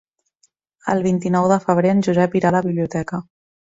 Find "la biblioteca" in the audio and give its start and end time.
2.59-3.21